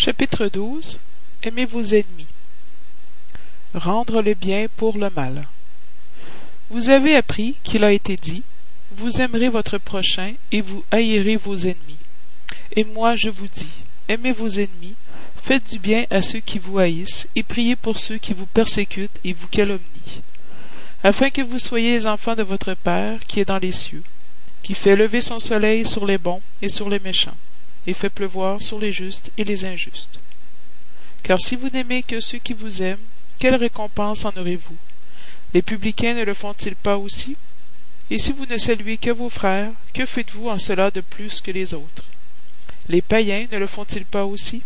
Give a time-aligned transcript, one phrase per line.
[0.00, 0.96] Chapitre 12
[1.42, 2.28] Aimez vos ennemis.
[3.74, 5.48] Rendre le bien pour le mal.
[6.70, 8.44] Vous avez appris qu'il a été dit
[8.92, 11.98] Vous aimerez votre prochain et vous haïrez vos ennemis.
[12.76, 13.72] Et moi je vous dis
[14.06, 14.94] Aimez vos ennemis,
[15.42, 19.18] faites du bien à ceux qui vous haïssent, et priez pour ceux qui vous persécutent
[19.24, 20.22] et vous calomnient,
[21.02, 24.04] afin que vous soyez les enfants de votre Père qui est dans les cieux,
[24.62, 27.34] qui fait lever son soleil sur les bons et sur les méchants
[27.86, 30.18] et fait pleuvoir sur les justes et les injustes.
[31.22, 32.98] Car si vous n'aimez que ceux qui vous aiment,
[33.38, 34.76] quelle récompense en aurez-vous?
[35.54, 37.36] Les publicains ne le font-ils pas aussi?
[38.10, 41.50] Et si vous ne saluez que vos frères, que faites-vous en cela de plus que
[41.50, 42.04] les autres?
[42.88, 44.62] Les païens ne le font-ils pas aussi?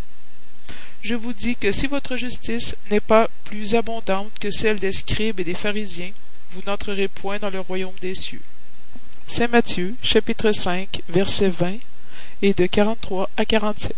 [1.02, 5.40] Je vous dis que si votre justice n'est pas plus abondante que celle des scribes
[5.40, 6.12] et des pharisiens,
[6.52, 8.42] vous n'entrerez point dans le royaume des cieux.
[9.26, 11.78] Saint Matthieu, chapitre 5, verset 20
[12.42, 13.94] et de 43 à 47.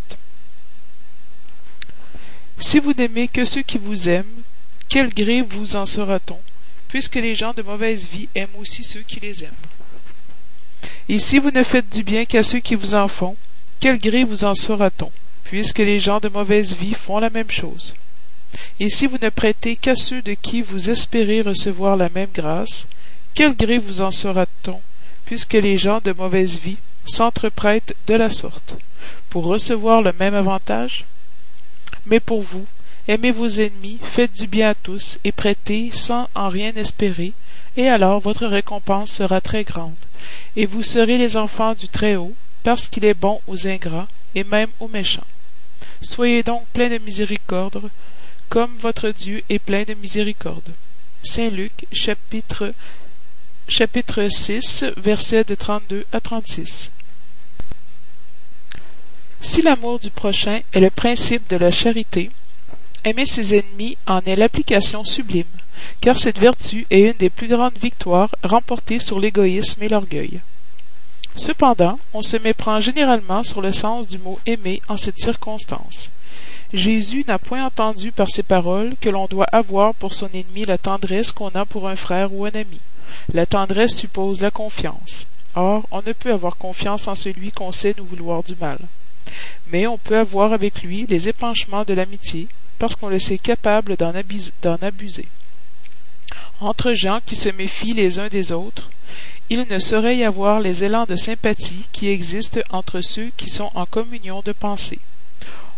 [2.58, 4.42] Si vous n'aimez que ceux qui vous aiment,
[4.88, 6.38] quel gré vous en sera-t-on,
[6.88, 9.52] puisque les gens de mauvaise vie aiment aussi ceux qui les aiment?
[11.08, 13.36] Et si vous ne faites du bien qu'à ceux qui vous en font,
[13.80, 15.10] quel gré vous en sera-t-on,
[15.44, 17.94] puisque les gens de mauvaise vie font la même chose?
[18.78, 22.86] Et si vous ne prêtez qu'à ceux de qui vous espérez recevoir la même grâce,
[23.34, 24.80] quel gré vous en sera-t-on,
[25.26, 28.74] puisque les gens de mauvaise vie s'entreprêtent de la sorte,
[29.30, 31.04] pour recevoir le même avantage
[32.06, 32.66] Mais pour vous,
[33.08, 37.32] aimez vos ennemis, faites du bien à tous, et prêtez sans en rien espérer,
[37.76, 39.94] et alors votre récompense sera très grande,
[40.56, 44.70] et vous serez les enfants du Très-Haut, parce qu'il est bon aux ingrats, et même
[44.80, 45.26] aux méchants.
[46.00, 47.90] Soyez donc pleins de miséricorde,
[48.48, 50.70] comme votre Dieu est plein de miséricorde.
[51.22, 52.74] Saint Luc, chapitre
[53.66, 56.90] chapitre 6, versets de 32 à 36.
[59.40, 62.30] Si l'amour du prochain est le principe de la charité,
[63.04, 65.44] aimer ses ennemis en est l'application sublime,
[66.00, 70.40] car cette vertu est une des plus grandes victoires remportées sur l'égoïsme et l'orgueil.
[71.36, 76.10] Cependant, on se méprend généralement sur le sens du mot aimer en cette circonstance.
[76.72, 80.78] Jésus n'a point entendu par ses paroles que l'on doit avoir pour son ennemi la
[80.78, 82.80] tendresse qu'on a pour un frère ou un ami.
[83.32, 85.26] La tendresse suppose la confiance.
[85.54, 88.78] Or, on ne peut avoir confiance en celui qu'on sait nous vouloir du mal.
[89.70, 92.48] Mais on peut avoir avec lui les épanchements de l'amitié,
[92.78, 95.26] parce qu'on le sait capable d'en abuser.
[96.60, 98.90] Entre gens qui se méfient les uns des autres,
[99.50, 103.70] il ne saurait y avoir les élans de sympathie qui existent entre ceux qui sont
[103.74, 105.00] en communion de pensée.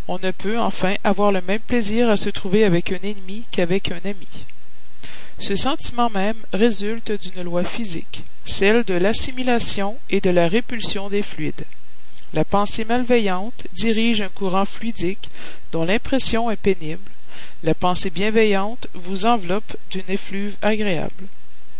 [0.07, 3.91] On ne peut enfin avoir le même plaisir à se trouver avec un ennemi qu'avec
[3.91, 4.27] un ami.
[5.39, 11.21] Ce sentiment même résulte d'une loi physique, celle de l'assimilation et de la répulsion des
[11.21, 11.65] fluides.
[12.33, 15.29] La pensée malveillante dirige un courant fluidique
[15.71, 17.11] dont l'impression est pénible.
[17.63, 21.27] La pensée bienveillante vous enveloppe d'une effluve agréable.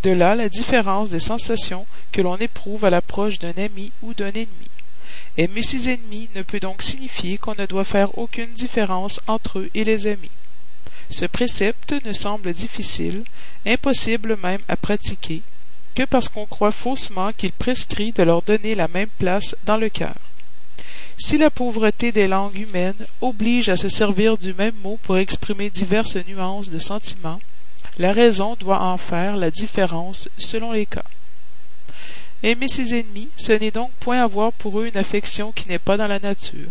[0.04, 4.30] De là la différence des sensations que l'on éprouve à l'approche d'un ami ou d'un
[4.30, 4.70] ennemi.
[5.38, 9.70] Aimer ses ennemis ne peut donc signifier qu'on ne doit faire aucune différence entre eux
[9.74, 10.32] et les amis.
[11.10, 13.24] Ce précepte ne semble difficile,
[13.66, 15.42] impossible même à pratiquer,
[15.96, 19.90] que parce qu'on croit faussement qu'il prescrit de leur donner la même place dans le
[19.90, 20.16] cœur.
[21.18, 25.70] Si la pauvreté des langues humaines oblige à se servir du même mot pour exprimer
[25.70, 27.40] diverses nuances de sentiments,
[27.98, 31.06] la raison doit en faire la différence selon les cas.
[32.44, 35.98] Aimer ses ennemis, ce n'est donc point avoir pour eux une affection qui n'est pas
[35.98, 36.70] dans la nature,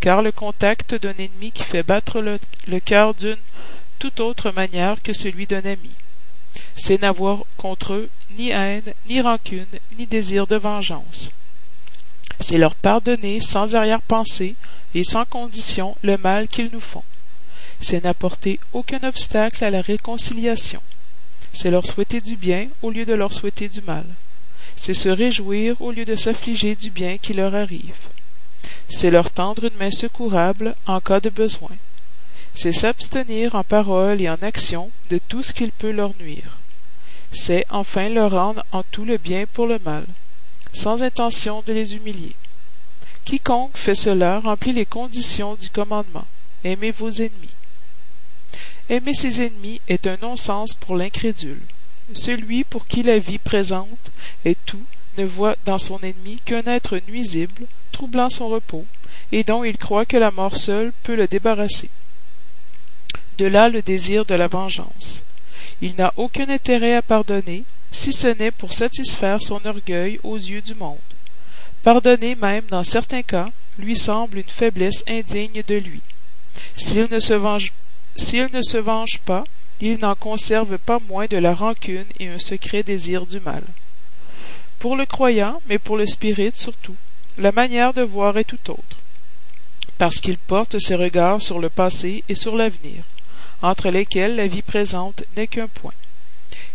[0.00, 3.36] car le contact d'un ennemi qui fait battre le, cœur d'une
[3.98, 5.90] toute autre manière que celui d'un ami.
[6.76, 8.08] C'est n'avoir contre eux
[8.38, 9.66] ni haine, ni rancune,
[9.98, 11.30] ni désir de vengeance.
[12.40, 14.54] C'est leur pardonner sans arrière-pensée
[14.94, 17.02] et sans condition le mal qu'ils nous font.
[17.80, 20.80] C'est n'apporter aucun obstacle à la réconciliation.
[21.52, 24.04] C'est leur souhaiter du bien au lieu de leur souhaiter du mal.
[24.76, 27.94] C'est se réjouir au lieu de s'affliger du bien qui leur arrive.
[28.88, 31.76] C'est leur tendre une main secourable en cas de besoin
[32.56, 36.56] c'est s'abstenir en parole et en action de tout ce qui peut leur nuire.
[37.30, 40.06] C'est enfin leur rendre en tout le bien pour le mal,
[40.72, 42.34] sans intention de les humilier.
[43.26, 46.24] Quiconque fait cela remplit les conditions du commandement.
[46.64, 47.54] Aimez vos ennemis.
[48.88, 51.60] Aimer ses ennemis est un non-sens pour l'incrédule.
[52.14, 54.10] Celui pour qui la vie présente
[54.46, 54.82] et tout
[55.18, 58.84] ne voit dans son ennemi qu'un être nuisible, troublant son repos,
[59.32, 61.88] et dont il croit que la mort seule peut le débarrasser.
[63.38, 65.22] De là le désir de la vengeance.
[65.80, 70.60] Il n'a aucun intérêt à pardonner, si ce n'est pour satisfaire son orgueil aux yeux
[70.60, 71.08] du monde.
[71.82, 73.48] Pardonner même, dans certains cas,
[73.78, 76.02] lui semble une faiblesse indigne de lui.
[76.76, 77.72] S'il ne se venge,
[78.14, 79.44] s'il ne se venge pas,
[79.80, 83.62] il n'en conserve pas moins de la rancune et un secret désir du mal.
[84.78, 86.96] Pour le croyant, mais pour le spirit surtout,
[87.38, 88.96] la manière de voir est tout autre,
[89.98, 93.04] parce qu'il porte ses regards sur le passé et sur l'avenir,
[93.60, 95.92] entre lesquels la vie présente n'est qu'un point.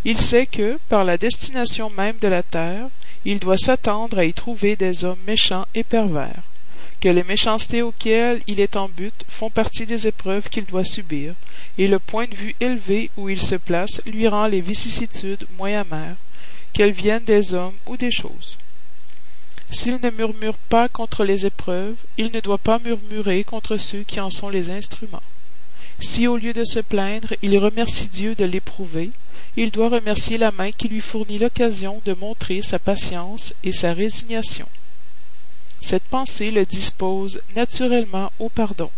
[0.05, 2.87] Il sait que, par la destination même de la terre,
[3.25, 6.43] il doit s'attendre à y trouver des hommes méchants et pervers,
[6.99, 11.33] que les méchancetés auxquelles il est en but font partie des épreuves qu'il doit subir,
[11.79, 15.79] et le point de vue élevé où il se place lui rend les vicissitudes moins
[15.79, 16.17] amères,
[16.73, 18.57] qu'elles viennent des hommes ou des choses.
[19.71, 24.19] S'il ne murmure pas contre les épreuves, il ne doit pas murmurer contre ceux qui
[24.19, 25.23] en sont les instruments.
[25.99, 29.11] Si au lieu de se plaindre, il remercie Dieu de l'éprouver,
[29.55, 33.93] il doit remercier la main qui lui fournit l'occasion de montrer sa patience et sa
[33.93, 34.67] résignation.
[35.79, 38.91] Cette pensée le dispose naturellement au pardon.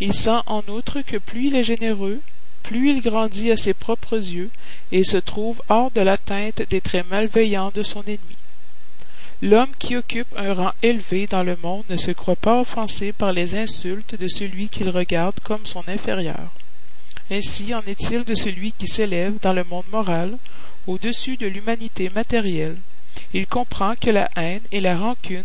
[0.00, 2.20] Il sent en outre que plus il est généreux,
[2.64, 4.50] plus il grandit à ses propres yeux
[4.90, 8.36] et se trouve hors de l'atteinte des traits malveillants de son ennemi.
[9.44, 13.32] L'homme qui occupe un rang élevé dans le monde ne se croit pas offensé par
[13.32, 16.52] les insultes de celui qu'il regarde comme son inférieur.
[17.28, 20.38] Ainsi en est-il de celui qui s'élève dans le monde moral
[20.86, 22.76] au-dessus de l'humanité matérielle?
[23.34, 25.42] Il comprend que la haine et la rancune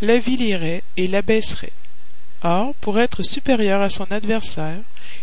[0.00, 1.72] l'aviliraient et l'abaisseraient.
[2.42, 4.78] Or, pour être supérieur à son adversaire,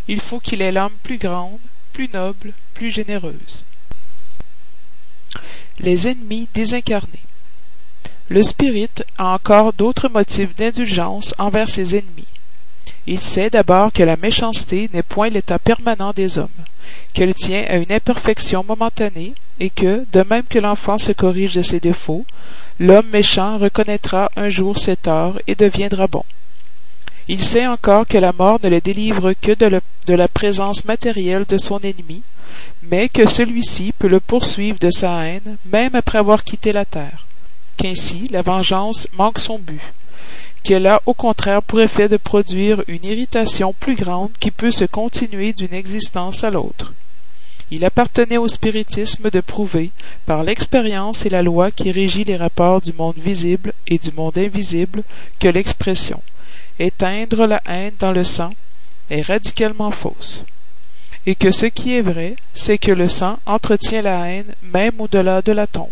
[0.10, 1.60] il faut qu'il ait l'âme plus grande,
[1.94, 3.64] plus noble, plus généreuse.
[5.80, 7.27] Les ennemis désincarnés.
[8.30, 12.28] Le spirit a encore d'autres motifs d'indulgence envers ses ennemis.
[13.06, 16.50] Il sait d'abord que la méchanceté n'est point l'état permanent des hommes,
[17.14, 21.62] qu'elle tient à une imperfection momentanée, et que, de même que l'enfant se corrige de
[21.62, 22.26] ses défauts,
[22.80, 26.26] l'homme méchant reconnaîtra un jour ses torts et deviendra bon.
[27.30, 31.46] Il sait encore que la mort ne le délivre que de, de la présence matérielle
[31.48, 32.24] de son ennemi,
[32.84, 37.26] mais que celui-ci peut le poursuivre de sa haine même après avoir quitté la terre,
[37.78, 39.82] qu'ainsi la vengeance manque son but,
[40.64, 44.86] qu'elle a au contraire pour effet de produire une irritation plus grande qui peut se
[44.86, 46.94] continuer d'une existence à l'autre.
[47.70, 49.92] Il appartenait au spiritisme de prouver,
[50.26, 54.38] par l'expérience et la loi qui régit les rapports du monde visible et du monde
[54.38, 55.04] invisible,
[55.40, 56.22] que l'expression
[56.80, 58.52] éteindre la haine dans le sang
[59.10, 60.44] est radicalement fausse,
[61.26, 65.42] et que ce qui est vrai, c'est que le sang entretient la haine même au-delà
[65.42, 65.90] de la tombe,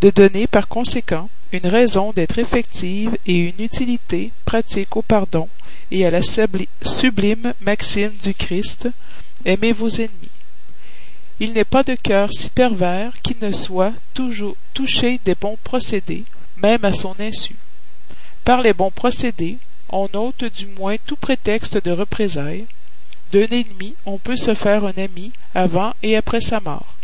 [0.00, 5.48] de donner par conséquent une raison d'être effective et une utilité pratique au pardon
[5.90, 8.88] et à la sublime maxime du Christ
[9.44, 10.30] Aimez vos ennemis.
[11.40, 16.24] Il n'est pas de cœur si pervers qu'il ne soit toujours touché des bons procédés,
[16.56, 17.54] même à son insu.
[18.44, 19.58] Par les bons procédés,
[19.90, 22.66] on ôte du moins tout prétexte de représailles.
[23.32, 26.97] D'un ennemi, on peut se faire un ami avant et après sa mort.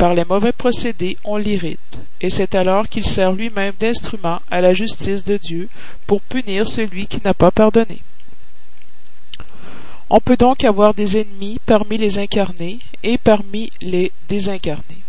[0.00, 4.72] Par les mauvais procédés, on l'irrite, et c'est alors qu'il sert lui-même d'instrument à la
[4.72, 5.68] justice de Dieu
[6.06, 7.98] pour punir celui qui n'a pas pardonné.
[10.08, 15.02] On peut donc avoir des ennemis parmi les incarnés et parmi les désincarnés.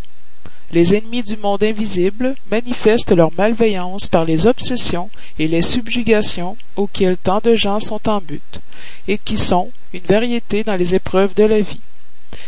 [0.73, 5.09] Les ennemis du monde invisible manifestent leur malveillance par les obsessions
[5.39, 8.59] et les subjugations auxquelles tant de gens sont en but,
[9.07, 11.79] et qui sont une variété dans les épreuves de la vie.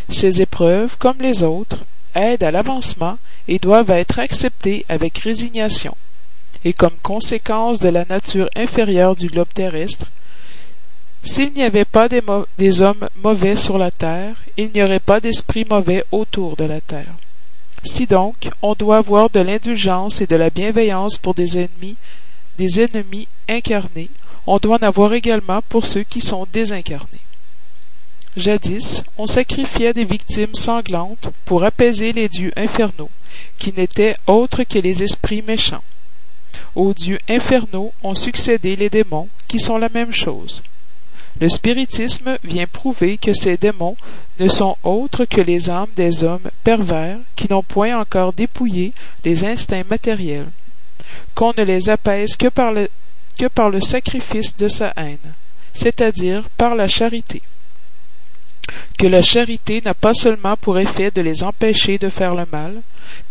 [0.09, 1.85] Ces épreuves, comme les autres,
[2.15, 3.17] aident à l'avancement
[3.47, 5.95] et doivent être acceptés avec résignation.
[6.65, 10.07] Et comme conséquence de la nature inférieure du globe terrestre,
[11.23, 15.65] s'il n'y avait pas des, hommes mauvais sur la terre, il n'y aurait pas d'esprits
[15.69, 17.13] mauvais autour de la terre.
[17.85, 21.95] Si donc on doit avoir de l'indulgence et de la bienveillance pour des ennemis,
[22.57, 24.09] des ennemis incarnés,
[24.47, 27.21] on doit en avoir également pour ceux qui sont désincarnés.
[28.35, 33.11] Jadis, on sacrifiait des victimes sanglantes pour apaiser les dieux infernaux,
[33.59, 35.83] qui n'étaient autres que les esprits méchants.
[36.75, 40.63] Aux dieux infernaux ont succédé les démons, qui sont la même chose.
[41.39, 43.97] Le spiritisme vient prouver que ces démons
[44.39, 49.45] ne sont autres que les âmes des hommes pervers qui n'ont point encore dépouillé les
[49.45, 50.49] instincts matériels,
[51.35, 52.89] qu'on ne les apaise que par le,
[53.37, 55.33] que par le sacrifice de sa haine,
[55.73, 57.43] c'est-à-dire par la charité
[58.97, 62.81] que la charité n'a pas seulement pour effet de les empêcher de faire le mal,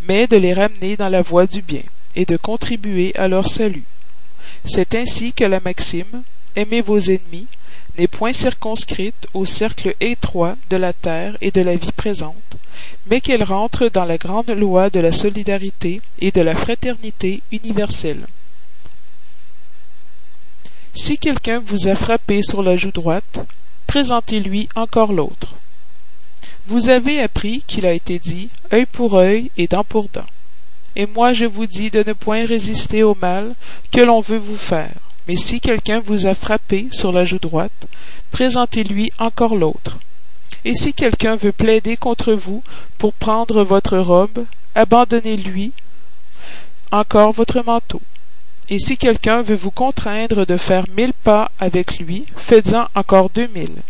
[0.08, 1.82] mais de les ramener dans la voie du bien,
[2.14, 3.84] et de contribuer à leur salut.
[4.64, 6.22] C'est ainsi que la maxime
[6.54, 7.46] Aimez vos ennemis
[7.98, 12.56] n'est point circonscrite au cercle étroit de la terre et de la vie présente,
[13.06, 18.26] mais qu'elle rentre dans la grande loi de la solidarité et de la fraternité universelle.
[20.94, 23.40] Si quelqu'un vous a frappé sur la joue droite,
[23.92, 25.54] présentez-lui encore l'autre.
[26.66, 30.24] Vous avez appris qu'il a été dit œil pour œil et dent pour dent.
[30.96, 33.54] Et moi je vous dis de ne point résister au mal
[33.90, 34.94] que l'on veut vous faire.
[35.28, 37.86] Mais si quelqu'un vous a frappé sur la joue droite,
[38.30, 39.98] présentez-lui encore l'autre.
[40.64, 42.62] Et si quelqu'un veut plaider contre vous
[42.96, 45.72] pour prendre votre robe, abandonnez-lui
[46.90, 48.00] encore votre manteau.
[48.74, 53.48] Et si quelqu'un veut vous contraindre de faire mille pas avec lui, faites-en encore deux
[53.48, 53.82] mille.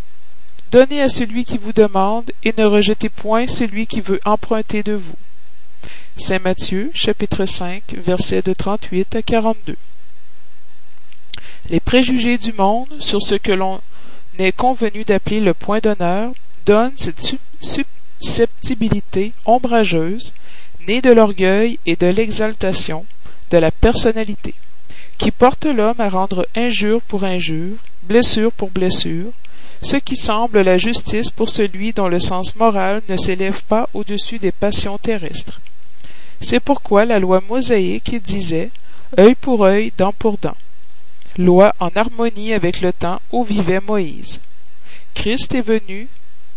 [0.73, 4.95] Donnez à celui qui vous demande, et ne rejetez point celui qui veut emprunter de
[4.95, 5.15] vous.
[6.17, 9.77] Saint Matthieu, chapitre 5, versets de 38 à 42.
[11.71, 13.81] Les préjugés du monde sur ce que l'on
[14.41, 16.33] est convenu d'appeler le point d'honneur
[16.67, 17.37] donnent cette
[18.21, 20.33] susceptibilité ombrageuse,
[20.89, 23.07] née de l'orgueil et de l'exaltation,
[23.53, 24.55] de la personnalité,
[25.23, 29.31] qui porte l'homme à rendre injure pour injure, blessure pour blessure,
[29.81, 34.41] ce qui semble la justice pour celui dont le sens moral ne s'élève pas au-dessus
[34.41, 35.61] des passions terrestres.
[36.41, 38.71] C'est pourquoi la loi mosaïque disait
[39.17, 40.57] œil pour œil, dent pour dent.
[41.38, 44.41] Loi en harmonie avec le temps où vivait Moïse.
[45.14, 46.09] Christ est venu,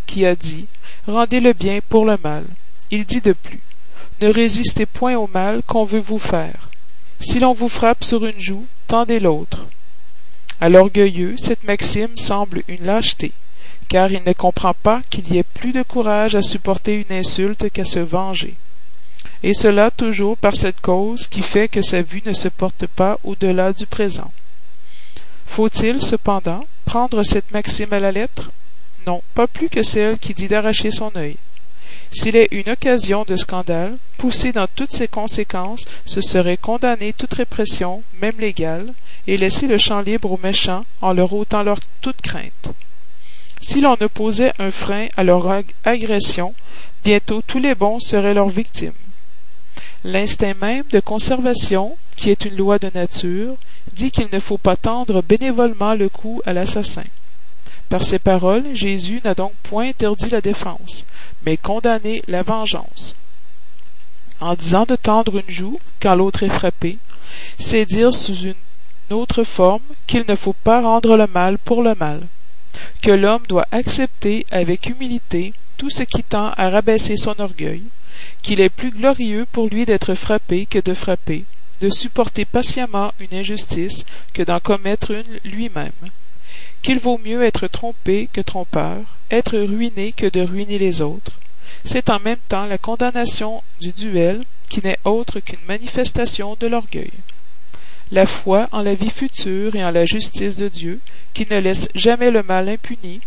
[0.08, 0.66] qui a dit
[1.08, 2.46] Rendez le bien pour le mal.
[2.90, 3.62] Il dit de plus
[4.24, 6.72] Ne résistez point au mal qu'on veut vous faire.
[7.20, 9.66] Si l'on vous frappe sur une joue, tendez l'autre.
[10.62, 13.32] À l'orgueilleux, cette maxime semble une lâcheté,
[13.90, 17.70] car il ne comprend pas qu'il y ait plus de courage à supporter une insulte
[17.70, 18.56] qu'à se venger
[19.46, 23.20] et cela toujours par cette cause qui fait que sa vue ne se porte pas
[23.24, 24.32] au-delà du présent.
[25.46, 28.52] Faut-il, cependant, prendre cette maxime à la lettre?
[29.06, 31.38] Non, pas plus que celle qui dit d'arracher son œil.
[32.12, 37.34] S'il est une occasion de scandale, poussé dans toutes ses conséquences, ce serait condamner toute
[37.34, 38.94] répression, même légale,
[39.28, 42.70] et laisser le champ libre aux méchants en leur ôtant leur toute crainte.
[43.62, 46.54] Si l'on opposait un frein à leur agression,
[47.04, 48.94] bientôt tous les bons seraient leurs victimes.
[50.04, 53.56] L'instinct même de conservation, qui est une loi de nature,
[53.94, 57.04] dit qu'il ne faut pas tendre bénévolement le cou à l'assassin.
[57.90, 61.06] Par ces paroles, Jésus n'a donc point interdit la défense,
[61.46, 63.16] mais condamné la vengeance.
[64.40, 66.98] En disant de tendre une joue quand l'autre est frappé,
[67.60, 68.56] c'est dire sous une
[69.10, 72.22] autre forme qu'il ne faut pas rendre le mal pour le mal,
[73.02, 77.84] que l'homme doit accepter avec humilité tout ce qui tend à rabaisser son orgueil,
[78.42, 81.46] qu'il est plus glorieux pour lui d'être frappé que de frapper,
[81.82, 85.92] de supporter patiemment une injustice que d'en commettre une lui-même,
[86.86, 89.00] qu'il vaut mieux être trompé que trompeur,
[89.32, 91.32] être ruiné que de ruiner les autres.
[91.84, 97.10] C'est en même temps la condamnation du duel qui n'est autre qu'une manifestation de l'orgueil.
[98.12, 101.00] La foi en la vie future et en la justice de Dieu,
[101.34, 103.20] qui ne laisse jamais le mal impuni,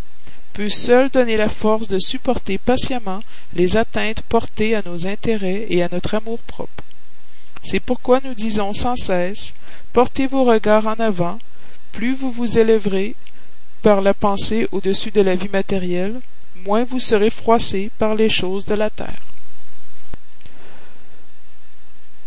[0.52, 3.24] peut seul donner la force de supporter patiemment
[3.54, 6.84] les atteintes portées à nos intérêts et à notre amour-propre.
[7.64, 9.52] C'est pourquoi nous disons sans cesse
[9.92, 11.40] Portez vos regards en avant,
[11.90, 13.16] plus vous vous élèverez
[13.82, 16.20] par la pensée au-dessus de la vie matérielle,
[16.64, 19.22] moins vous serez froissé par les choses de la terre.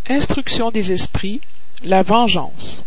[0.09, 1.41] Instruction des esprits,
[1.83, 2.81] la vengeance.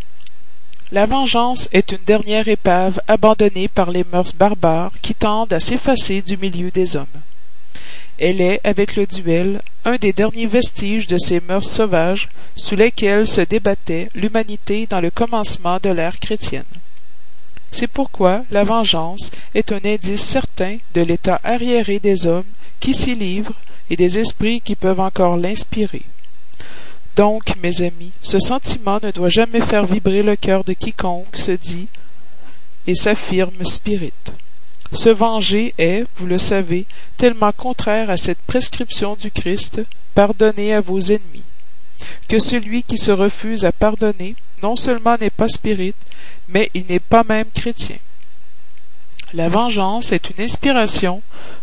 [0.91, 6.21] La vengeance est une dernière épave abandonnée par les mœurs barbares qui tendent à s'effacer
[6.21, 7.07] du milieu des hommes.
[8.17, 13.27] Elle est, avec le duel, un des derniers vestiges de ces mœurs sauvages sous lesquelles
[13.27, 16.63] se débattait l'humanité dans le commencement de l'ère chrétienne.
[17.75, 22.45] C'est pourquoi la vengeance est un indice certain de l'état arriéré des hommes
[22.79, 26.03] qui s'y livrent et des esprits qui peuvent encore l'inspirer.
[27.17, 31.51] Donc, mes amis, ce sentiment ne doit jamais faire vibrer le cœur de quiconque se
[31.51, 31.89] dit
[32.87, 34.13] et s'affirme spirit.
[34.93, 36.85] Se venger est, vous le savez,
[37.17, 39.81] tellement contraire à cette prescription du Christ,
[40.13, 41.43] pardonnez à vos ennemis,
[42.29, 45.93] que celui qui se refuse à pardonner non seulement n'est pas spirit,
[46.47, 47.97] mais il n'est pas même chrétien.
[49.33, 51.21] La vengeance est une inspiration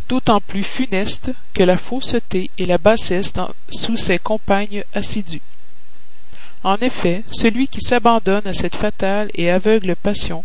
[0.08, 3.32] d'autant plus funeste que la fausseté et la bassesse
[3.70, 5.40] sous ses compagnes assidues.
[6.64, 10.44] En effet, celui qui s'abandonne à cette fatale et aveugle passion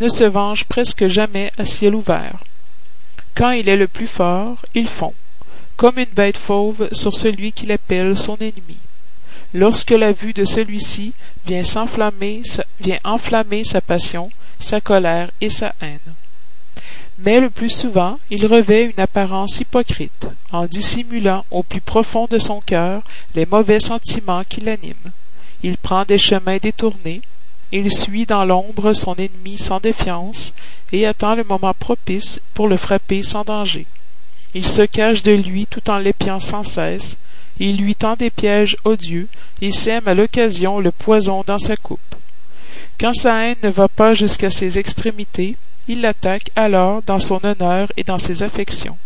[0.00, 2.42] ne se venge presque jamais à ciel ouvert.
[3.34, 5.14] Quand il est le plus fort, il fond,
[5.76, 8.78] comme une bête fauve sur celui qu'il appelle son ennemi.
[9.58, 11.14] Lorsque la vue de celui-ci
[11.46, 12.42] vient enflammer
[13.64, 15.98] sa passion, sa colère et sa haine
[17.18, 22.38] mais le plus souvent il revêt une apparence hypocrite, en dissimulant au plus profond de
[22.38, 23.02] son cœur
[23.34, 25.12] les mauvais sentiments qui l'animent.
[25.62, 27.22] Il prend des chemins détournés,
[27.72, 30.52] il suit dans l'ombre son ennemi sans défiance,
[30.92, 33.86] et attend le moment propice pour le frapper sans danger.
[34.54, 37.16] Il se cache de lui tout en l'épiant sans cesse,
[37.58, 39.28] il lui tend des pièges odieux
[39.62, 42.00] et sème à l'occasion le poison dans sa coupe.
[42.98, 45.56] Quand sa haine ne va pas jusqu'à ses extrémités,
[45.88, 48.96] il l'attaque alors dans son honneur et dans ses affections.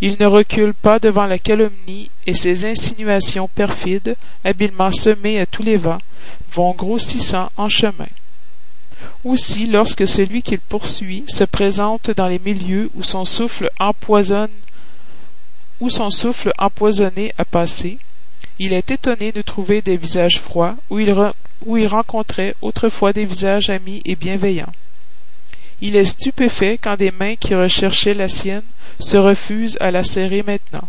[0.00, 5.62] Il ne recule pas devant la calomnie et ses insinuations perfides, habilement semées à tous
[5.62, 6.00] les vents,
[6.52, 8.08] vont grossissant en chemin.
[9.24, 14.50] Aussi, lorsque celui qu'il poursuit se présente dans les milieux où son souffle empoisonne
[15.80, 17.98] où son souffle empoisonné a passé,
[18.58, 24.02] il est étonné de trouver des visages froids où il, rencontrait autrefois des visages amis
[24.04, 24.72] et bienveillants.
[25.82, 28.62] Il est stupéfait quand des mains qui recherchaient la sienne
[28.98, 30.88] se refusent à la serrer maintenant.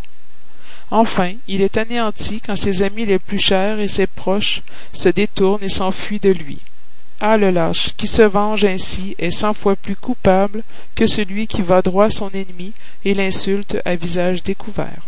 [0.90, 4.62] Enfin, il est anéanti quand ses amis les plus chers et ses proches
[4.94, 6.60] se détournent et s'enfuient de lui.
[7.20, 10.64] Ah le lâche, qui se venge ainsi est cent fois plus coupable
[10.96, 12.74] que celui qui va droit son ennemi
[13.06, 15.02] et l'insulte à visage découvert.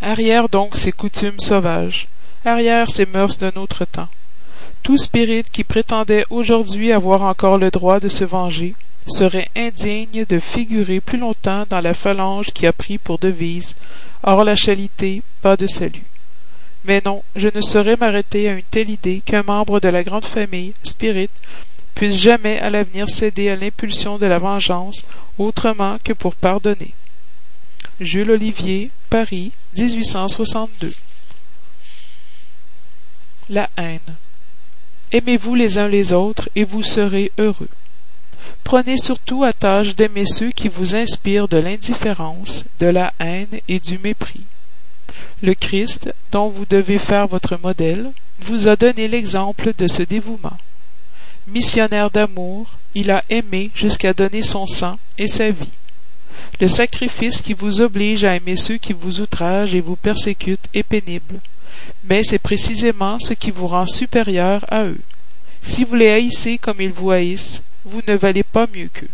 [0.00, 2.08] Arrière donc ces coutumes sauvages,
[2.46, 4.08] arrière ces mœurs d'un autre temps.
[4.82, 8.74] Tout spirit qui prétendait aujourd'hui avoir encore le droit de se venger
[9.06, 13.74] serait indigne de figurer plus longtemps dans la phalange qui a pris pour devise
[14.22, 16.04] hors la chalité, pas de salut.
[16.88, 20.24] Mais non, je ne saurais m'arrêter à une telle idée qu'un membre de la grande
[20.24, 21.28] famille, Spirit,
[21.94, 25.04] puisse jamais à l'avenir céder à l'impulsion de la vengeance
[25.36, 26.94] autrement que pour pardonner.
[28.00, 30.94] Jules Olivier, Paris, 1862.
[33.50, 34.14] La haine.
[35.12, 37.68] Aimez-vous les uns les autres et vous serez heureux.
[38.64, 43.78] Prenez surtout à tâche d'aimer ceux qui vous inspirent de l'indifférence, de la haine et
[43.78, 44.44] du mépris.
[45.42, 48.10] Le Christ, dont vous devez faire votre modèle,
[48.40, 50.56] vous a donné l'exemple de ce dévouement.
[51.46, 55.70] Missionnaire d'amour, il a aimé jusqu'à donner son sang et sa vie.
[56.60, 60.82] Le sacrifice qui vous oblige à aimer ceux qui vous outragent et vous persécutent est
[60.82, 61.40] pénible,
[62.04, 65.00] mais c'est précisément ce qui vous rend supérieur à eux.
[65.62, 69.08] Si vous les haïssez comme ils vous haïssent, vous ne valez pas mieux qu'eux.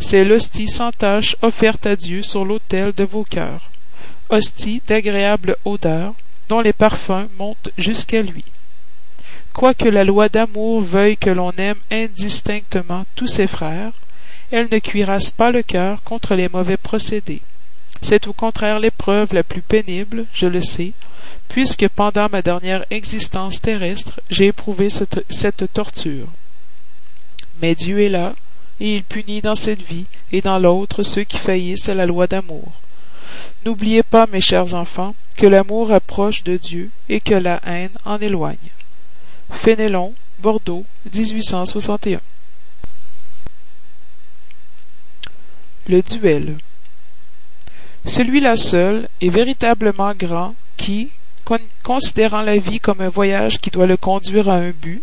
[0.00, 3.70] C'est l'hostie sans tache offerte à Dieu sur l'autel de vos cœurs
[4.30, 6.14] hostie d'agréable odeur,
[6.48, 8.44] dont les parfums montent jusqu'à lui.
[9.52, 13.92] Quoique la loi d'amour veuille que l'on aime indistinctement tous ses frères,
[14.50, 17.40] elle ne cuirasse pas le cœur contre les mauvais procédés.
[18.02, 20.92] C'est au contraire l'épreuve la plus pénible, je le sais,
[21.48, 26.28] puisque pendant ma dernière existence terrestre j'ai éprouvé cette, cette torture.
[27.62, 28.34] Mais Dieu est là,
[28.80, 32.26] et il punit dans cette vie et dans l'autre ceux qui faillissent à la loi
[32.26, 32.72] d'amour.
[33.64, 38.18] N'oubliez pas, mes chers enfants, que l'amour approche de Dieu et que la haine en
[38.20, 38.56] éloigne.
[39.50, 42.20] Fénélon, Bordeaux, 1861.
[45.88, 46.56] Le duel.
[48.06, 51.10] Celui-là seul est véritablement grand qui,
[51.82, 55.02] considérant la vie comme un voyage qui doit le conduire à un but,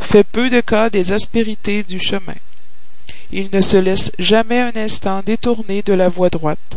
[0.00, 2.36] fait peu de cas des aspérités du chemin.
[3.32, 6.76] Il ne se laisse jamais un instant détourner de la voie droite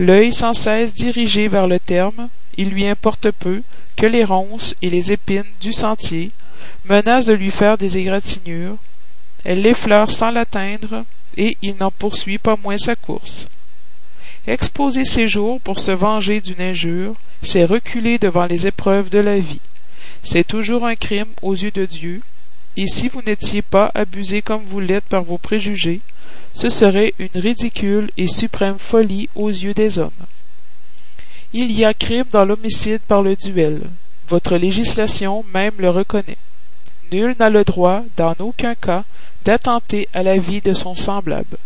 [0.00, 3.62] l'œil sans cesse dirigé vers le terme, il lui importe peu
[3.98, 6.30] que les ronces et les épines du sentier
[6.86, 8.76] menacent de lui faire des égratignures,
[9.44, 11.04] elle l'effleure sans l'atteindre,
[11.36, 13.46] et il n'en poursuit pas moins sa course.
[14.46, 19.38] Exposer ses jours pour se venger d'une injure, c'est reculer devant les épreuves de la
[19.38, 19.60] vie.
[20.22, 22.22] C'est toujours un crime aux yeux de Dieu,
[22.78, 26.00] et si vous n'étiez pas abusé comme vous l'êtes par vos préjugés,
[26.54, 30.10] ce serait une ridicule et suprême folie aux yeux des hommes.
[31.52, 33.82] Il y a crime dans l'homicide par le duel.
[34.28, 36.38] Votre législation même le reconnaît.
[37.10, 39.04] Nul n'a le droit, dans aucun cas,
[39.44, 41.58] d'attenter à la vie de son semblable.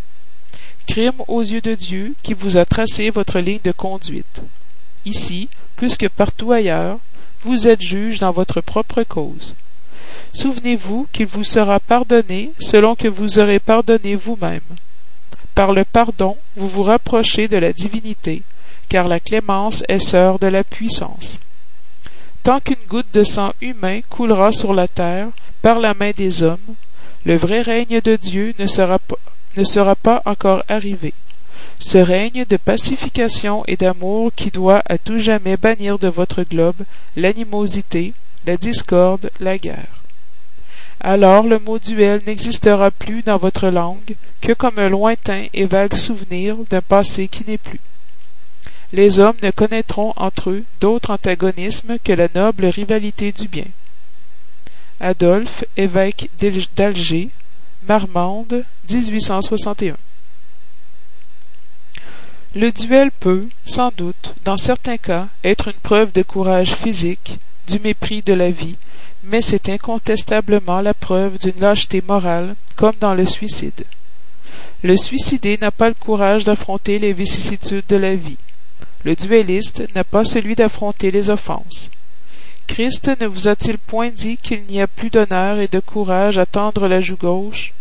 [0.87, 4.43] Crime aux yeux de Dieu qui vous a tracé votre ligne de conduite.
[5.05, 6.99] Ici, plus que partout ailleurs,
[7.43, 9.55] vous êtes juge dans votre propre cause.
[10.35, 14.61] Souvenez-vous qu'il vous sera pardonné selon que vous aurez pardonné vous-même.
[15.55, 18.43] Par le pardon, vous vous rapprochez de la divinité,
[18.89, 21.39] car la clémence est sœur de la puissance.
[22.43, 25.29] Tant qu'une goutte de sang humain coulera sur la terre
[25.63, 26.75] par la main des hommes,
[27.25, 29.17] le vrai règne de Dieu ne sera pas,
[29.57, 31.15] ne sera pas encore arrivé.
[31.79, 36.83] Ce règne de pacification et d'amour qui doit à tout jamais bannir de votre globe
[37.15, 38.15] l'animosité,
[38.47, 40.04] la discorde, la guerre
[41.05, 45.95] alors le mot duel n'existera plus dans votre langue que comme un lointain et vague
[45.95, 47.81] souvenir d'un passé qui n'est plus.
[48.91, 53.67] Les hommes ne connaîtront entre eux d'autre antagonisme que la noble rivalité du bien.
[54.99, 56.31] Adolphe, évêque
[56.75, 57.29] d'Alger,
[57.87, 59.97] Marmande, 1861.
[62.55, 67.37] Le duel peut, sans doute, dans certains cas, être une preuve de courage physique,
[67.69, 68.77] du mépris de la vie,
[69.27, 73.85] mais c'est incontestablement la preuve d'une lâcheté morale, comme dans le suicide.
[74.83, 78.37] Le suicidé n'a pas le courage d'affronter les vicissitudes de la vie.
[79.05, 81.91] Le duelliste n'a pas celui d'affronter les offenses.
[82.67, 86.47] Christ ne vous a-t-il point dit qu'il n'y a plus d'honneur et de courage à
[86.47, 87.73] tendre la joue gauche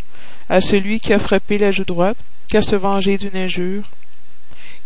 [0.50, 2.18] à celui qui a frappé la joue droite
[2.50, 3.90] qu'à se venger d'une injure?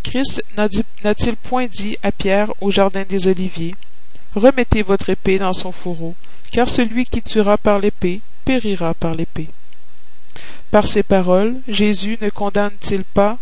[0.04, 3.76] Christ n'a-t-il point dit à Pierre au jardin des Oliviers
[4.36, 6.16] Remettez votre épée dans son fourreau,
[6.52, 9.50] car celui qui tuera par l'épée périra par l'épée.
[10.72, 13.38] Par ces paroles, Jésus ne condamne-t-il pas,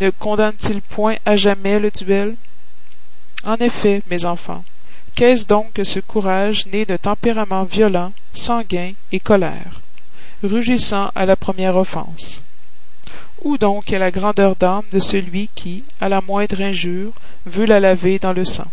[0.00, 2.36] ne condamne-t-il point à jamais le duel?
[3.44, 4.64] En effet, mes enfants,
[5.14, 9.80] Qu'est-ce donc que ce courage né de tempérament violent, sanguin et colère,
[10.42, 12.40] rugissant à la première offense?
[13.44, 17.12] Où donc est la grandeur d'âme de celui qui, à la moindre injure,
[17.44, 18.68] veut la laver dans le sang?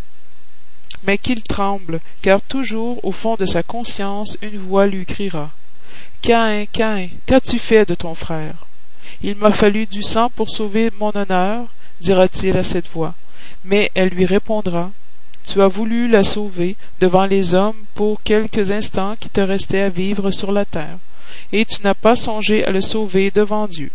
[1.05, 5.49] Mais qu'il tremble, car toujours au fond de sa conscience une voix lui criera.
[6.21, 8.65] Caïn, Caïn, qu'as-tu fait de ton frère?
[9.21, 11.65] Il m'a fallu du sang pour sauver mon honneur,
[12.01, 13.15] dira-t-il à cette voix,
[13.63, 14.91] mais elle lui répondra
[15.51, 19.89] tu as voulu la sauver devant les hommes pour quelques instants qui te restaient à
[19.89, 20.97] vivre sur la terre,
[21.51, 23.89] et tu n'as pas songé à le sauver devant Dieu.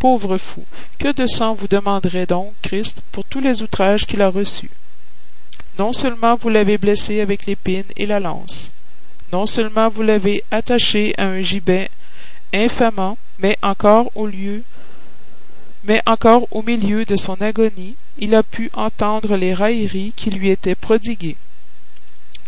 [0.00, 0.64] Pauvre fou,
[0.98, 4.70] que de sang vous demanderait donc Christ pour tous les outrages qu'il a reçus?
[5.80, 8.70] Non seulement vous l'avez blessé avec l'épine et la lance,
[9.32, 11.88] non seulement vous l'avez attaché à un gibet
[12.52, 14.62] infamant, mais encore au milieu
[17.06, 21.38] de son agonie, il a pu entendre les railleries qui lui étaient prodiguées.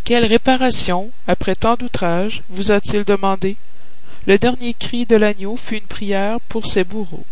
[0.05, 3.57] Quelle réparation, après tant d'outrages, vous a-t-il demandé?
[4.27, 7.25] Le dernier cri de l'agneau fut une prière pour ses bourreaux.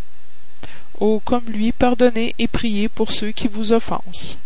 [0.99, 4.39] Oh, comme lui, pardonnez et priez pour ceux qui vous offensent.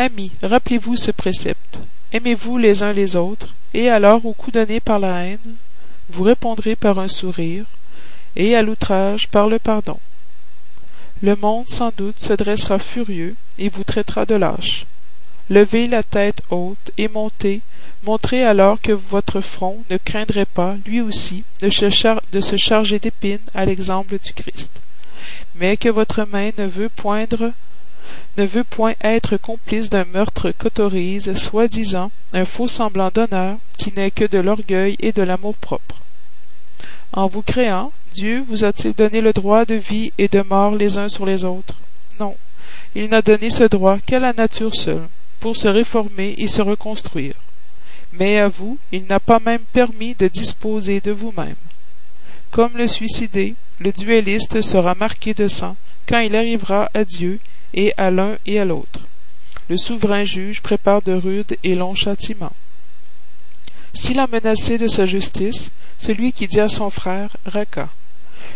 [0.00, 1.80] Amis, rappelez-vous ce précepte.
[2.12, 5.56] Aimez-vous les uns les autres, et alors au coup donné par la haine,
[6.08, 7.64] vous répondrez par un sourire,
[8.36, 9.98] et à l'outrage par le pardon.
[11.20, 14.86] Le monde sans doute se dressera furieux et vous traitera de lâche.
[15.50, 17.60] Levez la tête haute et montez,
[18.04, 23.64] montrez alors que votre front ne craindrait pas, lui aussi, de se, charger d'épines à
[23.64, 24.80] l'exemple du Christ,
[25.56, 27.50] mais que votre main ne veut poindre
[28.36, 34.10] ne veut point être complice d'un meurtre qu'autorise, soi-disant, un faux semblant d'honneur qui n'est
[34.10, 35.96] que de l'orgueil et de l'amour-propre.
[37.12, 40.98] En vous créant, Dieu vous a-t-il donné le droit de vie et de mort les
[40.98, 41.74] uns sur les autres?
[42.20, 42.36] Non.
[42.94, 45.08] Il n'a donné ce droit qu'à la nature seule,
[45.40, 47.34] pour se réformer et se reconstruire.
[48.12, 51.56] Mais à vous, il n'a pas même permis de disposer de vous-même.
[52.50, 55.76] Comme le suicidé, le duelliste sera marqué de sang
[56.08, 57.38] quand il arrivera à Dieu
[57.74, 59.00] et à l'un et à l'autre.
[59.68, 62.52] Le souverain juge prépare de rudes et longs châtiments.
[63.94, 67.88] S'il a menacé de sa justice, celui qui dit à son frère Raka,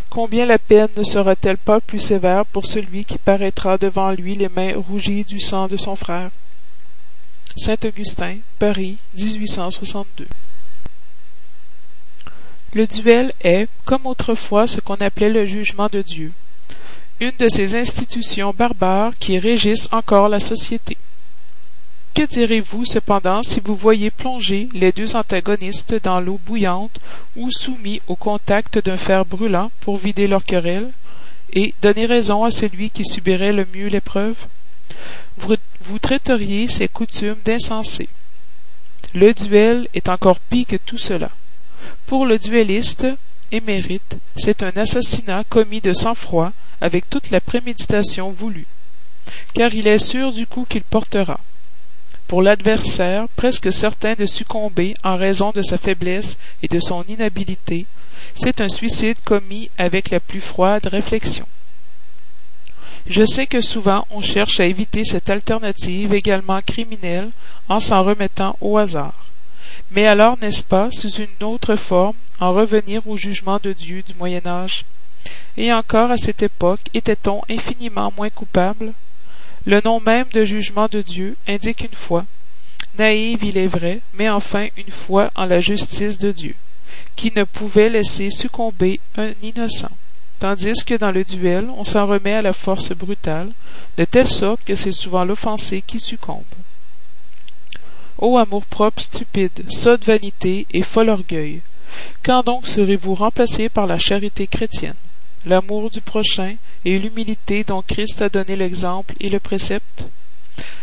[0.08, 4.48] combien la peine ne sera-t-elle pas plus sévère pour celui qui paraîtra devant lui les
[4.48, 6.30] mains rougies du sang de son frère
[7.56, 10.26] Saint Augustin, Paris, 1862.
[12.74, 16.32] Le duel est, comme autrefois, ce qu'on appelait le jugement de Dieu,
[17.22, 20.96] une de ces institutions barbares qui régissent encore la société.
[22.16, 26.98] Que direz-vous cependant si vous voyez plonger les deux antagonistes dans l'eau bouillante
[27.36, 30.90] ou soumis au contact d'un fer brûlant pour vider leur querelle
[31.52, 34.36] et donner raison à celui qui subirait le mieux l'épreuve?
[35.38, 38.08] Vous, traiteriez ces coutumes d'insensés.
[39.14, 41.30] Le duel est encore pis que tout cela.
[42.06, 43.06] Pour le duelliste
[43.52, 46.50] émérite, c'est un assassinat commis de sang-froid
[46.82, 48.66] avec toute la préméditation voulue,
[49.54, 51.40] car il est sûr du coup qu'il portera
[52.32, 57.84] pour l'adversaire presque certain de succomber en raison de sa faiblesse et de son inhabilité,
[58.34, 61.44] c'est un suicide commis avec la plus froide réflexion.
[63.06, 67.28] Je sais que souvent on cherche à éviter cette alternative également criminelle
[67.68, 69.26] en s'en remettant au hasard.
[69.90, 74.14] Mais alors n'est-ce pas, sous une autre forme, en revenir au jugement de Dieu du
[74.14, 74.86] Moyen Âge?
[75.56, 78.92] Et encore à cette époque était-on infiniment moins coupable?
[79.64, 82.24] Le nom même de jugement de Dieu indique une foi,
[82.98, 86.54] naïve il est vrai, mais enfin une foi en la justice de Dieu,
[87.16, 89.90] qui ne pouvait laisser succomber un innocent,
[90.40, 93.50] tandis que dans le duel on s'en remet à la force brutale,
[93.98, 96.42] de telle sorte que c'est souvent l'offensé qui succombe.
[98.18, 101.60] Ô amour-propre stupide, sotte vanité et fol orgueil,
[102.24, 104.94] Quand donc serez-vous remplacés par la charité chrétienne,
[105.46, 110.06] l'amour du prochain et l'humilité dont Christ a donné l'exemple et le précepte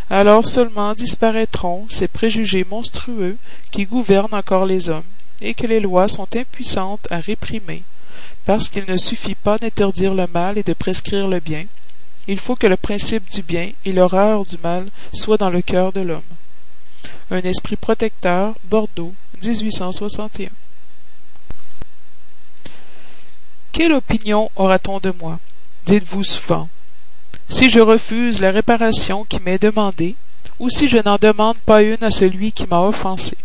[0.10, 3.38] Alors seulement disparaîtront ces préjugés monstrueux
[3.72, 5.04] qui gouvernent encore les hommes,
[5.42, 7.84] et que les lois sont impuissantes à réprimer,
[8.46, 11.66] parce qu'il ne suffit pas d'interdire le mal et de prescrire le bien,
[12.28, 15.94] il faut que le principe du bien et l'horreur du mal soient dans le cœur
[15.94, 16.22] de l'homme.
[17.32, 20.50] Un esprit protecteur, Bordeaux, 1861.
[23.80, 25.40] Quelle opinion aura-t-on de moi?
[25.86, 26.68] Dites-vous souvent.
[27.48, 30.16] Si je refuse la réparation qui m'est demandée,
[30.60, 33.38] ou si je n'en demande pas une à celui qui m'a offensé.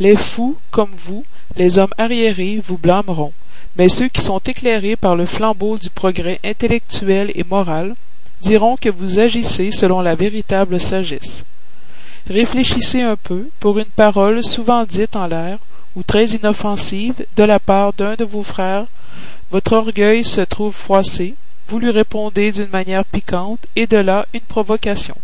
[0.00, 3.32] Les fous, comme vous, les hommes arriérés, vous blâmeront,
[3.76, 7.94] mais ceux qui sont éclairés par le flambeau du progrès intellectuel et moral
[8.40, 11.44] diront que vous agissez selon la véritable sagesse.
[12.28, 15.60] Réfléchissez un peu pour une parole souvent dite en l'air
[15.94, 18.86] ou très inoffensive de la part d'un de vos frères,
[19.50, 21.34] votre orgueil se trouve froissé,
[21.68, 25.16] vous lui répondez d'une manière piquante et de là une provocation.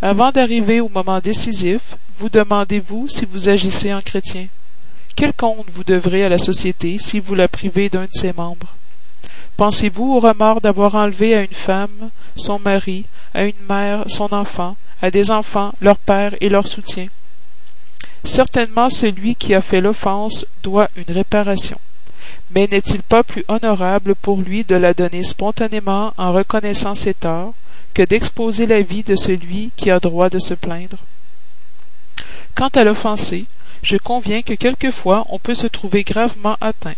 [0.00, 4.46] Avant d'arriver au moment décisif, vous demandez-vous si vous agissez en chrétien.
[5.16, 8.74] Quel compte vous devrez à la société si vous la privez d'un de ses membres?
[9.56, 14.76] Pensez-vous au remords d'avoir enlevé à une femme son mari, à une mère son enfant,
[15.02, 17.08] à des enfants leur père et leur soutien?
[18.22, 21.78] Certainement celui qui a fait l'offense doit une réparation.
[22.50, 27.54] Mais n'est-il pas plus honorable pour lui de la donner spontanément en reconnaissant ses torts
[27.94, 30.98] que d'exposer la vie de celui qui a droit de se plaindre?
[32.54, 33.44] Quant à l'offensé,
[33.82, 36.96] je conviens que quelquefois on peut se trouver gravement atteint,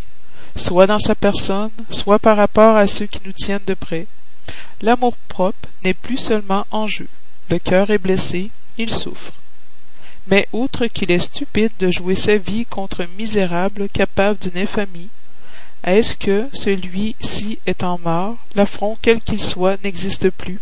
[0.55, 4.07] soit dans sa personne, soit par rapport à ceux qui nous tiennent de près.
[4.81, 7.07] L'amour-propre n'est plus seulement en jeu.
[7.49, 9.33] Le cœur est blessé, il souffre.
[10.27, 15.09] Mais outre qu'il est stupide de jouer sa vie contre un misérable capable d'une infamie,
[15.83, 20.59] est-ce que, celui-ci étant mort, l'affront quel qu'il soit n'existe plus?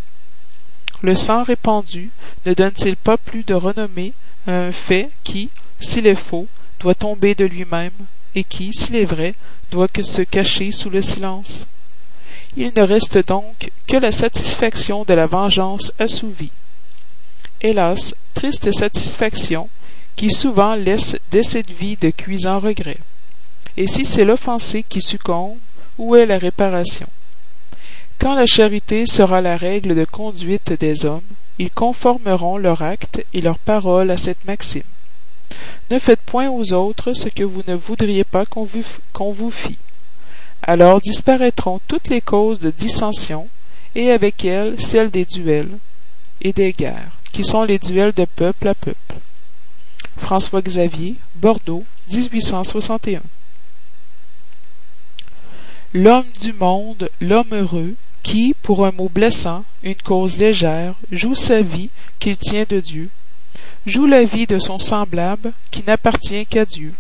[1.02, 2.10] Le sang répandu
[2.46, 4.14] ne donne-t-il pas plus de renommée?
[4.48, 6.48] À un fait qui, s'il est faux,
[6.80, 7.92] doit tomber de lui-même,
[8.36, 9.36] et qui, s'il est vrai,
[9.72, 11.68] doit que se cacher sous le silence.
[12.56, 16.52] Il ne reste donc que la satisfaction de la vengeance assouvie.
[17.62, 19.70] Hélas, triste satisfaction,
[20.16, 23.00] qui souvent laisse dès cette vie de cuisants regrets.
[23.80, 25.58] Et si c'est l'offensé qui succombe,
[25.98, 27.08] où est la réparation?
[28.20, 31.22] Quand la charité sera la règle de conduite des hommes,
[31.60, 34.84] ils conformeront leur acte et leur parole à cette maxime.
[35.92, 39.50] Ne faites point aux autres ce que vous ne voudriez pas qu'on vous, qu'on vous
[39.50, 39.80] fît.
[40.62, 43.48] Alors disparaîtront toutes les causes de dissension,
[43.96, 45.72] et avec elles celles des duels
[46.42, 49.16] et des guerres, qui sont les duels de peuple à peuple.
[50.18, 53.22] François Xavier, Bordeaux, 1861.
[55.96, 61.64] L'homme du monde, l'homme heureux, qui, pour un mot blessant, une cause légère, joue sa
[61.64, 63.10] vie qu'il tient de Dieu,
[63.88, 66.94] joue la vie de son semblable qui n'appartient qu'à Dieu.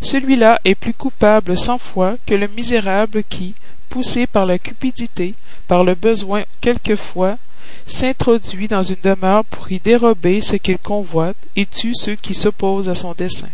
[0.00, 3.56] Celui-là est plus coupable cent fois que le misérable qui,
[3.88, 5.34] poussé par la cupidité,
[5.66, 7.36] par le besoin quelquefois,
[7.84, 12.88] s'introduit dans une demeure pour y dérober ce qu'il convoite et tue ceux qui s'opposent
[12.88, 13.50] à son dessein.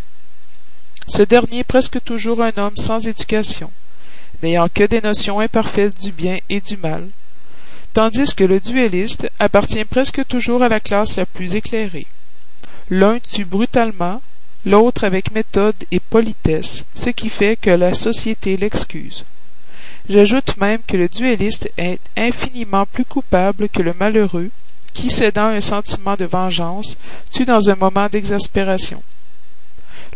[1.07, 3.70] Ce dernier est presque toujours un homme sans éducation,
[4.42, 7.09] n'ayant que des notions imparfaites du bien et du mal,
[7.92, 12.07] tandis que le duelliste appartient presque toujours à la classe la plus éclairée.
[12.90, 14.20] L'un tue brutalement,
[14.66, 19.25] l'autre avec méthode et politesse, ce qui fait que la société l'excuse.
[20.09, 24.51] J'ajoute même que le duelliste est infiniment plus coupable que le malheureux,
[24.92, 26.97] qui, cédant un sentiment de vengeance,
[27.33, 29.03] tue dans un moment d'exaspération.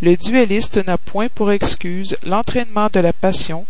[0.03, 3.67] Le duelliste n'a point pour excuse l'entraînement de la passion,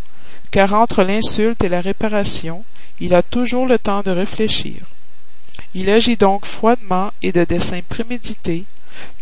[0.51, 2.65] car entre l'insulte et la réparation,
[3.01, 4.83] il a toujours le temps de réfléchir.
[5.75, 8.65] Il agit donc froidement et de dessein prémédité,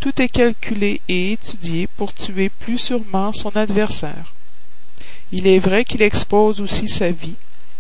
[0.01, 4.33] tout est calculé et étudié pour tuer plus sûrement son adversaire.
[5.33, 7.35] Il est vrai qu'il expose aussi sa vie,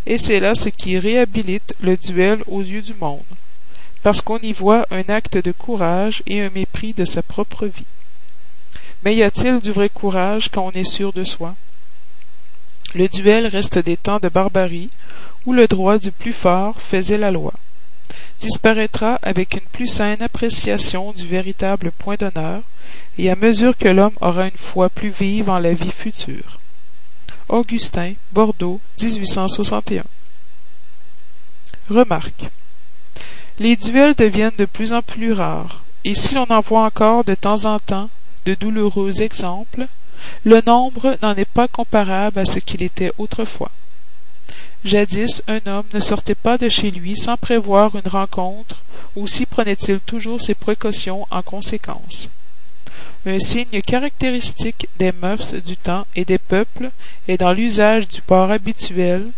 [0.04, 3.22] et c'est là ce qui réhabilite le duel aux yeux du monde,
[4.02, 7.86] parce qu'on y voit un acte de courage et un mépris de sa propre vie.
[9.04, 11.54] Mais y a-t-il du vrai courage quand on est sûr de soi?
[12.96, 14.88] Le duel reste des temps de barbarie
[15.44, 17.52] où le droit du plus fort faisait la loi
[18.40, 22.62] disparaîtra avec une plus saine appréciation du véritable point d'honneur,
[23.18, 26.58] et à mesure que l'homme aura une foi plus vive en la vie future.
[27.48, 30.04] Augustin, Bordeaux, 1861.
[31.90, 32.44] Remarque.
[33.58, 37.34] Les duels deviennent de plus en plus rares, et si l'on en voit encore de
[37.34, 38.08] temps en temps
[38.46, 39.86] de douloureux exemples,
[40.44, 43.70] Le nombre n'en est pas comparable à ce qu'il était autrefois.
[44.84, 48.82] Jadis, un homme ne sortait pas de chez lui sans prévoir une rencontre,
[49.16, 52.28] aussi prenait-il toujours ses précautions en conséquence.
[53.26, 56.90] Un signe caractéristique des mœurs du temps et des peuples
[57.26, 59.32] est dans l'usage du port habituel,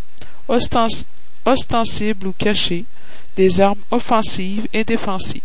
[1.46, 2.84] ostensible ou caché,
[3.36, 5.42] des armes offensives et défensives.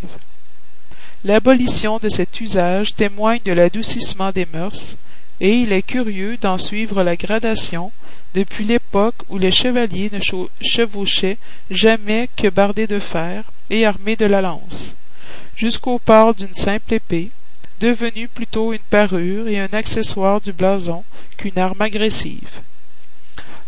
[1.23, 4.97] L'abolition de cet usage témoigne de l'adoucissement des mœurs,
[5.41, 7.91] et il est curieux d'en suivre la gradation
[8.33, 10.19] depuis l'époque où les chevaliers ne
[10.61, 11.37] chevauchaient
[11.69, 14.95] jamais que bardés de fer et armés de la lance,
[15.55, 17.29] jusqu'au port d'une simple épée,
[17.79, 21.03] devenue plutôt une parure et un accessoire du blason
[21.37, 22.61] qu'une arme agressive.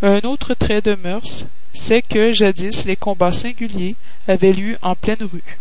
[0.02, 3.96] Un autre trait de mœurs, c'est que jadis les combats singuliers
[4.28, 5.58] avaient lieu en pleine rue,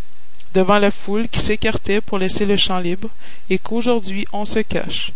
[0.55, 3.11] devant la foule qui s'écartait pour laisser le champ libre,
[3.51, 5.12] et qu'aujourd'hui on se cache.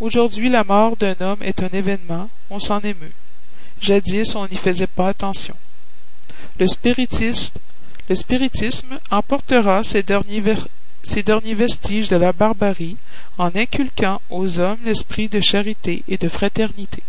[0.00, 3.12] Aujourd'hui la mort d'un homme est un événement, on s'en émeut.
[3.82, 5.54] Jadis on n'y faisait pas attention.
[6.58, 7.58] Le spiritisme,
[9.10, 10.40] emportera ces derniers
[11.54, 12.96] vestiges de la barbarie
[13.36, 17.02] en inculquant aux hommes l'esprit de charité et de fraternité.